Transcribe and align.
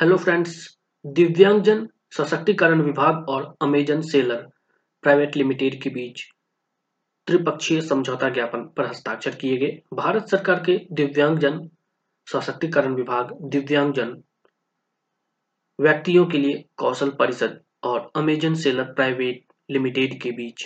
Hello 0.00 0.16
friends 0.16 0.52
दिव्यांगजन, 1.04 1.86
सशक्तिकरण 2.10 2.80
विभाग 2.80 3.28
और 3.28 3.56
अमेजन 3.62 4.00
सेलर 4.00 4.42
प्राइवेट 5.02 5.36
लिमिटेड 5.36 5.80
के 5.82 5.90
बीच 5.90 6.20
त्रिपक्षीय 7.26 7.80
समझौता 7.80 8.28
ज्ञापन 8.28 8.62
पर 8.76 8.86
हस्ताक्षर 8.86 9.34
किए 9.34 9.56
गए। 9.56 9.70
भारत 9.94 10.28
सरकार 10.28 10.62
के 10.66 10.76
दिव्यांगजन, 10.92 11.58
सशक्तिकरण 12.28 12.94
विभाग, 12.94 13.32
दिव्यांगजन 13.42 14.14
व्यक्तियों 15.78 16.26
के 16.26 16.38
लिए 16.38 16.64
कौशल 16.76 17.10
परिषद 17.10 17.60
और 17.82 18.10
अमेजन 18.16 18.54
सेलर 18.54 18.92
प्राइवेट 18.92 19.42
लिमिटेड 19.70 20.20
के 20.22 20.30
बीच 20.30 20.64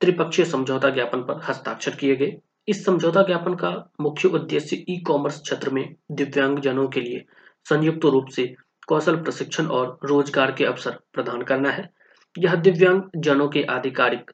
त्रिपक्षीय 0.00 0.46
समझौता 0.46 0.90
ज्ञापन 0.90 1.22
पर 1.22 1.42
हस्ताक्षर 1.42 1.96
किए 1.96 2.16
गए। 2.16 2.32
इस 2.68 2.84
समझौता 2.84 3.22
ज्ञापन 3.22 3.54
का 3.54 3.70
मुख्य 4.00 4.28
उद्देश्य 4.28 4.76
ई 4.88 4.98
कॉमर्स 5.06 5.40
क्षेत्र 5.40 5.70
में 5.70 5.94
दिव्यांगजनों 6.10 6.88
के 6.88 7.00
लिए 7.00 7.24
संयुक्त 7.66 8.04
रूप 8.06 8.28
से 8.28 8.46
कौशल 8.88 9.16
प्रशिक्षण 9.22 9.66
और 9.68 9.98
रोज़गार 10.04 10.52
के 10.52 10.64
अवसर 10.64 10.98
प्रदान 11.14 11.42
करना 11.42 11.70
है। 11.70 11.88
यह 12.36 12.54
दिव्यांग 12.56 13.02
जनों 13.18 13.48
के 13.48 13.62
आधिकारिक 13.70 14.30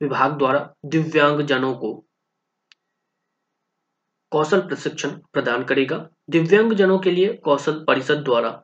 विभाग 0.00 0.36
द्वारा 0.38 0.68
दिव्यांग 0.86 1.40
जनों 1.42 1.72
को 1.74 1.92
कौशल 4.32 4.60
प्रशिक्षण 4.60 5.10
प्रदान 5.32 5.64
करेगा। 5.64 5.96
दिव्यांग 6.30 6.72
जनों 6.72 6.98
के 6.98 7.10
लिए 7.10 7.32
कौशल 7.44 7.84
परिषद 7.88 8.22
द्वारा 8.24 8.60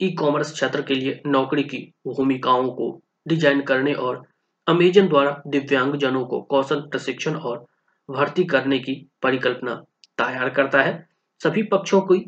ई 0.00 0.10
कॉमर्स 0.14 0.52
क्षेत्र 0.52 0.82
के 0.82 0.94
लिए 0.94 1.20
नौकरी 1.26 1.62
की 1.64 1.78
भूमिकाओं 2.08 2.70
को 2.70 2.90
डिज़ाइन 3.28 3.60
करने 3.62 3.92
और 3.94 4.22
अमेजन 4.66 5.08
द्वारा 5.08 5.42
दिव्यांग 5.46 5.94
जनों 5.96 6.24
को 6.26 6.40
कौशल 6.50 6.80
प्रशिक्षण 6.82 7.34
और 7.36 7.58
भर्ती 8.08 8.44
करने 8.44 8.78
की 8.78 8.94
परिकल्पना 9.22 9.74
तैयार 10.18 10.50
करता 10.50 10.82
है। 10.82 10.94
सभी 11.42 11.62
पक्षों 11.62 12.00
की 12.00 12.24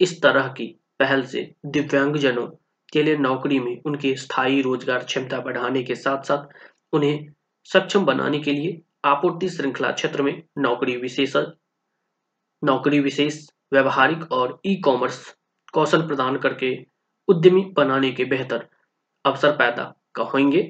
इस 0.00 0.20
तरह 0.22 0.48
की 0.48 0.66
पहल 0.98 1.24
से 1.24 1.54
दिव्यांगजनों 1.66 2.46
के 2.92 3.02
लिए 3.02 3.16
नौकरी 3.16 3.58
में 3.60 3.82
उनके 3.86 4.14
स्थायी 4.16 4.60
रोज़गार 4.62 5.04
क्षमता 5.04 5.38
बढ़ाने 5.40 5.82
के 5.82 5.94
साथ 5.94 6.22
साथ 6.22 6.94
उन्हें 6.94 7.26
सक्षम 7.68 8.04
बनाने 8.04 8.38
के 8.38 8.52
लिए 8.52 8.80
आपूर्ति 9.04 9.48
श्रृंखला 9.48 9.90
क्षेत्र 9.90 10.22
में 10.22 10.42
नौकरी 10.58 10.96
विशेष 10.96 11.36
नौकरी 12.62 12.98
विशेष, 13.00 13.46
व्यवहारिक 13.72 14.32
और 14.32 14.60
ई 14.66 14.74
कॉमर्स 14.76 15.36
कौशल 15.72 16.06
प्रदान 16.06 16.36
करके 16.38 16.70
उद्यमी 17.28 17.64
बनाने 17.76 18.10
के 18.12 18.24
बेहतर 18.24 18.66
अवसर 19.24 19.56
पैदा 19.56 19.82
होंगे। 20.34 20.62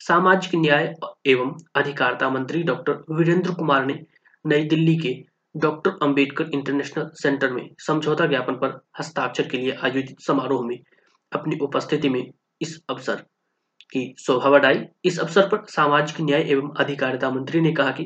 सामाजिक 0.00 0.54
न्याय 0.54 0.92
एवं 1.26 1.52
अधिकारिता 1.74 2.28
मंत्री 2.30 2.62
डॉक्टर 2.62 3.04
वीरेंद्र 3.10 3.54
कुमार 3.54 3.84
ने 3.86 3.98
नई 4.44 4.64
दिल्ली 4.64 4.96
के 4.96 5.12
डॉक्टर 5.54 5.98
अंबेडकर 6.02 6.50
इंटरनेशनल 6.54 7.10
सेंटर 7.14 7.52
में 7.52 7.68
समझौता 7.78 8.26
ज्ञापन 8.26 8.54
पर 8.54 8.80
हस्ताक्षर 8.98 9.48
के 9.48 9.58
लिए 9.58 9.76
आयोजित 9.82 10.20
समारोह 10.20 10.66
में 10.66 10.78
अपनी 11.32 11.58
उपस्थिति 11.62 12.08
में 12.08 12.32
इस 12.60 12.80
अवसर 12.90 13.16
की 13.92 14.14
शोभा 14.18 14.50
बढ़ाई। 14.50 14.80
इस 15.04 15.18
अवसर 15.18 15.48
पर 15.48 15.64
सामाजिक 15.68 16.20
न्याय 16.20 16.42
एवं 16.42 16.74
अधिकारिता 16.80 17.30
मंत्री 17.30 17.60
ने 17.60 17.72
कहा 17.72 17.90
कि 17.90 18.04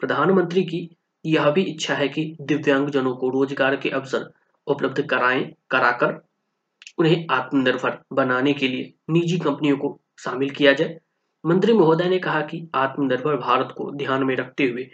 प्रधानमंत्री 0.00 0.62
की 0.64 0.88
यह 1.24 1.50
भी 1.50 1.62
इच्छा 1.62 1.94
है 1.94 2.08
कि 2.08 2.24
दिव्यांगजनों 2.40 3.14
को 3.16 3.28
रोज़गार 3.28 3.76
के 3.76 3.90
अवसर 3.90 4.30
उपलब्ध 4.66 5.02
कराएँ, 5.02 5.44
कराकर 5.70 6.20
उन्हें 6.98 7.26
आत्मनिर्भर 7.30 7.98
बनाने 8.12 8.52
के 8.52 8.68
लिए 8.68 8.92
निजी 9.10 9.38
कंपनियों 9.38 9.76
को 9.76 10.00
शामिल 10.18 10.50
किया 10.50 10.72
जाए। 10.72 10.98
मंत्री 11.44 11.72
महोदय 11.72 12.08
ने 12.08 12.18
कहा 12.18 12.40
कि 12.40 12.68
आत्मनिर्भर 12.74 13.36
भारत 13.36 13.74
को 13.76 13.90
ध्यान 13.92 14.24
में 14.24 14.34
रखते 14.36 14.64
हुए 14.64 14.88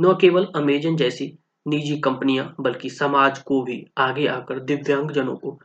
न 0.00 0.16
केवल 0.20 0.46
अमेजन 0.56 0.96
जैसी 0.96 1.38
निजी 1.66 1.96
कंपनियाँ, 1.96 2.54
बल्कि 2.60 2.90
समाज 2.90 3.38
को 3.38 3.62
भी 3.62 3.84
आगे 3.98 4.26
आकर 4.26 4.60
दिव्यांगजनों 4.60 5.36
को 5.36 5.58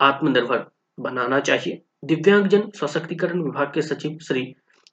आत्मनिर्भर 0.00 0.66
बनाना 0.98 1.40
चाहिए। 1.40 1.82
दिव्यांगजन 2.04 2.70
सशक्तिकरण 2.74 3.42
विभाग 3.42 3.72
के 3.74 3.82
सचिव 3.82 4.18
श्री 4.18 4.42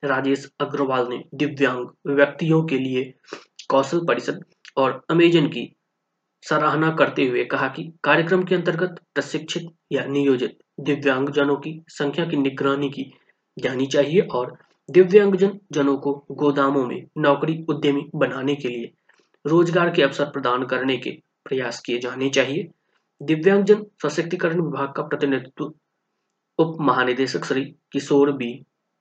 राजेश 0.03 0.49
अग्रवाल 0.61 1.07
ने 1.07 1.23
दिव्यांग 1.33 1.85
व्यक्तियों 2.07 2.63
के 2.63 2.77
लिए 2.77 3.13
कौशल 3.69 4.05
परिषद 4.05 4.43
और 4.77 5.01
अमेजन 5.09 5.47
की 5.47 5.69
सराहना 6.43 6.89
करते 6.91 7.25
हुए 7.25 7.43
कहा 7.45 7.67
कि 7.67 7.83
कार्यक्रम 8.03 8.43
के 8.43 8.55
अंतर्गत 8.55 9.01
प्रशिक्षित 9.15 9.67
या 9.91 10.05
नियोजित 10.05 10.57
दिव्यांगजनों 10.79 11.55
की 11.55 11.81
संख्या 11.89 12.25
की 12.25 12.37
निगरानी 12.37 12.89
की 12.89 13.11
जानी 13.57 13.85
चाहिए 13.85 14.21
और 14.31 14.57
दिव्यांगजन 14.89 15.59
जनों 15.71 15.97
को 15.97 16.13
गोदामों 16.31 16.85
में 16.87 17.03
नौकरी 17.17 17.65
उद्यमी 17.69 18.09
बनाने 18.15 18.55
के 18.55 18.67
लिए 18.67 18.91
रोज़गार 19.45 19.89
के 19.95 20.01
अवसर 20.03 20.29
प्रदान 20.31 20.65
करने 20.65 20.97
के 20.97 21.11
प्रयास 21.45 21.79
किए 21.81 21.99
जाने 21.99 22.29
चाहिए। 22.29 22.69
दिव्यांगजन 23.21 23.85
सशक्तिकरण 24.03 24.61
विभाग 24.61 24.93
का 24.93 25.03
प्रतिनिधित्व 25.03 25.73
उप 26.59 26.77
महानिदेशक 26.81 27.45
श्री 27.45 27.63
किशोर 27.91 28.31
बी. 28.31 28.53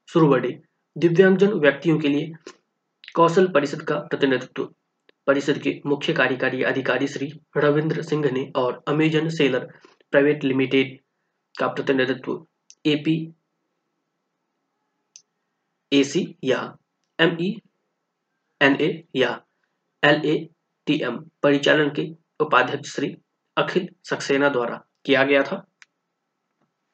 सुरवडे, 0.09 0.49
दिव्यांगजन 0.97 1.53
व्यक्तियों 1.55 1.99
के 1.99 2.09
लिए 2.09 2.33
कौशल 3.15 3.47
परिषद 3.53 3.83
का 3.83 3.99
प्रतिनिधित्व, 4.00 4.65
परिषद 5.27 5.59
के 5.59 5.81
मुख्य 5.87 6.12
कार्यकारी 6.12 6.62
अधिकारी 6.62 7.06
श्री 7.06 7.31
रविंद्र 7.56 8.03
सिंह 8.03 8.31
ने 8.33 8.50
और 8.56 8.83
अमेजन 8.89 9.29
सेलर 9.29 9.67
प्राइवेट 10.12 10.45
लिमिटेड 10.45 10.99
का 11.55 11.67
प्रतिनिधित्व, 11.69 12.47
एपी, 12.87 13.34
एसी 15.93 16.25
या 16.45 16.61
एम 17.19 17.37
ई 17.41 17.55
एन 18.61 18.77
ए 18.81 18.91
या 19.17 19.31
एलएटीएम 20.05 21.16
परिचालन 21.43 21.91
के 21.91 22.09
उपाध्यक्ष 22.41 22.94
श्री 22.94 23.16
अखिल 23.56 23.88
सक्सेना 24.05 24.49
द्वारा 24.49 24.84
किया 25.05 25.25
गया 25.25 25.43
था। 25.43 25.65